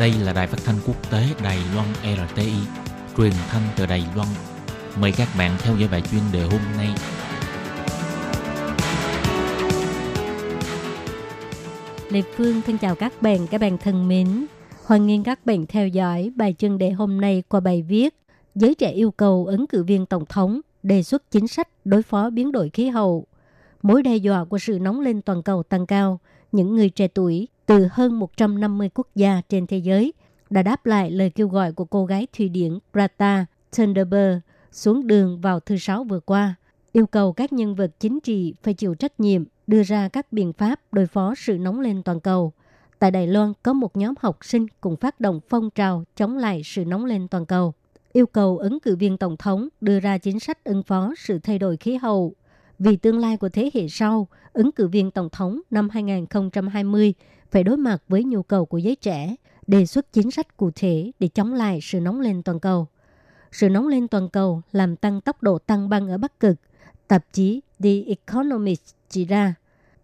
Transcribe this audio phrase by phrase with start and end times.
[0.00, 2.52] Đây là đài phát thanh quốc tế Đài Loan RTI,
[3.16, 4.28] truyền thanh từ Đài Loan.
[5.00, 6.88] Mời các bạn theo dõi bài chuyên đề hôm nay.
[12.10, 14.46] Lê Phương thân chào các bạn, các bạn thân mến.
[14.84, 18.14] Hoan nghênh các bạn theo dõi bài chuyên đề hôm nay qua bài viết
[18.54, 22.30] Giới trẻ yêu cầu ứng cử viên Tổng thống đề xuất chính sách đối phó
[22.30, 23.24] biến đổi khí hậu.
[23.82, 26.20] Mối đe dọa của sự nóng lên toàn cầu tăng cao,
[26.52, 30.12] những người trẻ tuổi từ hơn 150 quốc gia trên thế giới
[30.50, 34.40] đã đáp lại lời kêu gọi của cô gái Thụy Điển Greta Thunberg
[34.72, 36.54] xuống đường vào thứ Sáu vừa qua,
[36.92, 40.52] yêu cầu các nhân vật chính trị phải chịu trách nhiệm đưa ra các biện
[40.52, 42.52] pháp đối phó sự nóng lên toàn cầu.
[42.98, 46.62] Tại Đài Loan có một nhóm học sinh cùng phát động phong trào chống lại
[46.64, 47.74] sự nóng lên toàn cầu,
[48.12, 51.58] yêu cầu ứng cử viên tổng thống đưa ra chính sách ứng phó sự thay
[51.58, 52.34] đổi khí hậu.
[52.78, 57.14] Vì tương lai của thế hệ sau, ứng cử viên tổng thống năm 2020
[57.50, 61.12] phải đối mặt với nhu cầu của giới trẻ, đề xuất chính sách cụ thể
[61.18, 62.86] để chống lại sự nóng lên toàn cầu.
[63.52, 66.56] Sự nóng lên toàn cầu làm tăng tốc độ tăng băng ở Bắc Cực.
[67.08, 69.54] Tạp chí The Economist chỉ ra,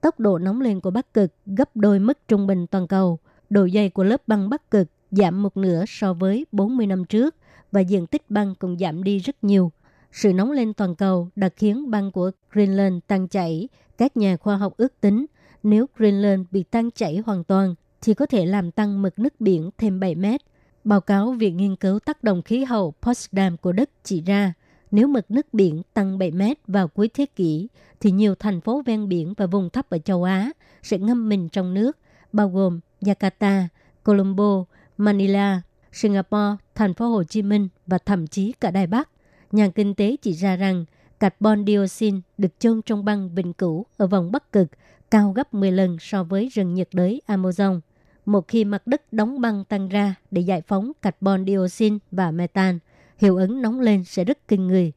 [0.00, 3.18] tốc độ nóng lên của Bắc Cực gấp đôi mức trung bình toàn cầu.
[3.50, 7.34] Độ dày của lớp băng Bắc Cực giảm một nửa so với 40 năm trước
[7.72, 9.72] và diện tích băng cũng giảm đi rất nhiều.
[10.12, 13.68] Sự nóng lên toàn cầu đã khiến băng của Greenland tăng chảy.
[13.98, 15.26] Các nhà khoa học ước tính
[15.62, 19.70] nếu Greenland bị tan chảy hoàn toàn thì có thể làm tăng mực nước biển
[19.78, 20.40] thêm 7 mét.
[20.84, 24.52] Báo cáo Viện Nghiên cứu tác động khí hậu Potsdam của Đức chỉ ra,
[24.90, 27.68] nếu mực nước biển tăng 7 mét vào cuối thế kỷ,
[28.00, 30.50] thì nhiều thành phố ven biển và vùng thấp ở châu Á
[30.82, 31.98] sẽ ngâm mình trong nước,
[32.32, 33.64] bao gồm Jakarta,
[34.04, 34.64] Colombo,
[34.96, 39.10] Manila, Singapore, thành phố Hồ Chí Minh và thậm chí cả Đài Bắc.
[39.52, 40.84] Nhà kinh tế chỉ ra rằng
[41.20, 44.68] carbon dioxide được chôn trong băng vĩnh cửu ở vòng Bắc Cực
[45.10, 47.80] cao gấp 10 lần so với rừng nhiệt đới Amazon.
[48.26, 52.78] Một khi mặt đất đóng băng tăng ra để giải phóng carbon dioxide và metan,
[53.18, 54.92] hiệu ứng nóng lên sẽ rất kinh người.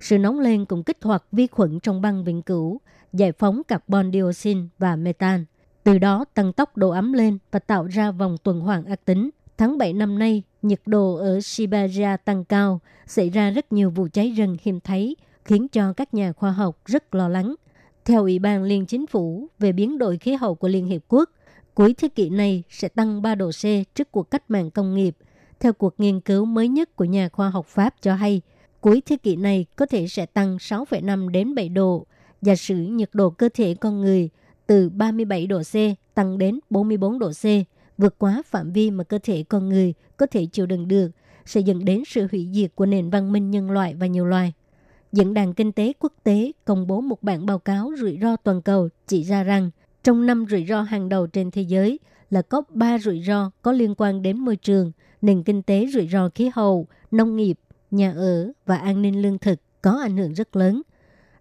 [0.00, 2.80] Sự nóng lên cũng kích hoạt vi khuẩn trong băng vĩnh cửu,
[3.12, 5.44] giải phóng carbon dioxide và metan.
[5.84, 9.30] Từ đó tăng tốc độ ấm lên và tạo ra vòng tuần hoàn ác tính.
[9.56, 14.08] Tháng 7 năm nay, nhiệt độ ở Siberia tăng cao, xảy ra rất nhiều vụ
[14.12, 17.54] cháy rừng hiếm thấy, khiến cho các nhà khoa học rất lo lắng.
[18.08, 21.30] Theo Ủy ban Liên Chính phủ về biến đổi khí hậu của Liên Hiệp Quốc,
[21.74, 25.16] cuối thế kỷ này sẽ tăng 3 độ C trước cuộc cách mạng công nghiệp.
[25.60, 28.40] Theo cuộc nghiên cứu mới nhất của nhà khoa học Pháp cho hay,
[28.80, 32.06] cuối thế kỷ này có thể sẽ tăng 6,5 đến 7 độ.
[32.42, 34.28] Giả sử nhiệt độ cơ thể con người
[34.66, 35.74] từ 37 độ C
[36.14, 37.44] tăng đến 44 độ C,
[37.98, 41.10] vượt quá phạm vi mà cơ thể con người có thể chịu đựng được,
[41.46, 44.52] sẽ dẫn đến sự hủy diệt của nền văn minh nhân loại và nhiều loài.
[45.12, 48.62] Diễn đàn Kinh tế Quốc tế công bố một bản báo cáo rủi ro toàn
[48.62, 49.70] cầu chỉ ra rằng
[50.02, 51.98] trong năm rủi ro hàng đầu trên thế giới
[52.30, 54.92] là có 3 rủi ro có liên quan đến môi trường,
[55.22, 57.58] nền kinh tế rủi ro khí hậu, nông nghiệp,
[57.90, 60.82] nhà ở và an ninh lương thực có ảnh hưởng rất lớn.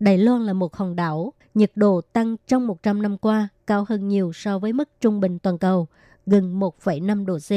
[0.00, 4.08] Đài Loan là một hòn đảo, nhiệt độ tăng trong 100 năm qua cao hơn
[4.08, 5.88] nhiều so với mức trung bình toàn cầu,
[6.26, 7.50] gần 1,5 độ C.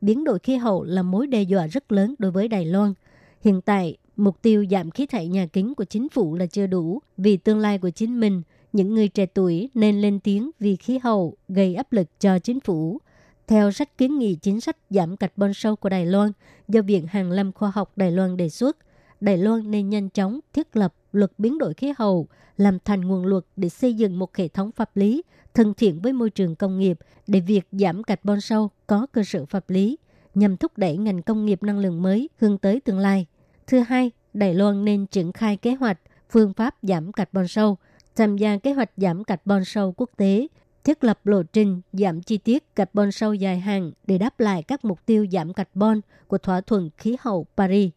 [0.00, 2.94] Biến đổi khí hậu là mối đe dọa rất lớn đối với Đài Loan.
[3.40, 7.00] Hiện tại, Mục tiêu giảm khí thải nhà kính của chính phủ là chưa đủ
[7.16, 8.42] vì tương lai của chính mình.
[8.72, 12.60] Những người trẻ tuổi nên lên tiếng vì khí hậu gây áp lực cho chính
[12.60, 12.98] phủ.
[13.46, 16.32] Theo sách kiến nghị chính sách giảm carbon sâu của Đài Loan
[16.68, 18.76] do Viện Hàn lâm Khoa học Đài Loan đề xuất,
[19.20, 22.26] Đài Loan nên nhanh chóng thiết lập luật biến đổi khí hậu,
[22.56, 25.22] làm thành nguồn luật để xây dựng một hệ thống pháp lý
[25.54, 29.44] thân thiện với môi trường công nghiệp để việc giảm carbon sâu có cơ sở
[29.44, 29.98] pháp lý
[30.34, 33.26] nhằm thúc đẩy ngành công nghiệp năng lượng mới hướng tới tương lai.
[33.70, 35.98] Thứ hai, Đài Loan nên triển khai kế hoạch
[36.30, 37.76] phương pháp giảm carbon sâu,
[38.16, 40.46] tham gia kế hoạch giảm carbon sâu quốc tế,
[40.84, 44.84] thiết lập lộ trình giảm chi tiết carbon sâu dài hạn để đáp lại các
[44.84, 47.90] mục tiêu giảm carbon của thỏa thuận khí hậu Paris.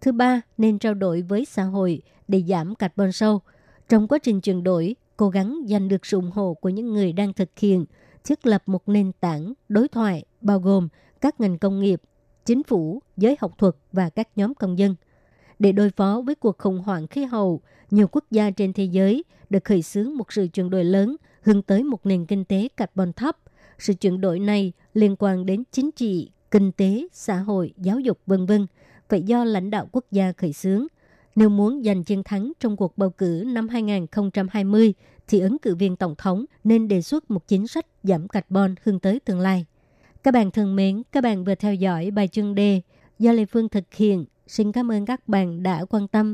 [0.00, 3.40] Thứ ba, nên trao đổi với xã hội để giảm carbon sâu.
[3.88, 7.12] Trong quá trình chuyển đổi, cố gắng giành được sự ủng hộ của những người
[7.12, 7.84] đang thực hiện,
[8.24, 10.88] thiết lập một nền tảng đối thoại bao gồm
[11.20, 12.02] các ngành công nghiệp,
[12.44, 14.94] chính phủ, giới học thuật và các nhóm công dân–
[15.64, 19.24] để đối phó với cuộc khủng hoảng khí hậu, nhiều quốc gia trên thế giới
[19.50, 23.12] đã khởi xướng một sự chuyển đổi lớn hướng tới một nền kinh tế carbon
[23.12, 23.36] thấp.
[23.78, 28.18] Sự chuyển đổi này liên quan đến chính trị, kinh tế, xã hội, giáo dục
[28.26, 28.66] vân vân
[29.08, 30.86] phải do lãnh đạo quốc gia khởi xướng.
[31.36, 34.94] Nếu muốn giành chiến thắng trong cuộc bầu cử năm 2020
[35.28, 39.00] thì ứng cử viên tổng thống nên đề xuất một chính sách giảm carbon hướng
[39.00, 39.66] tới tương lai.
[40.22, 42.80] Các bạn thân mến, các bạn vừa theo dõi bài chương đề
[43.18, 46.32] do Lê Phương thực hiện Xin cảm ơn các bạn đã quan tâm.